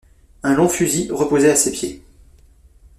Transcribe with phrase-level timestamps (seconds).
[0.41, 2.01] Un long fusil reposait à ses pieds.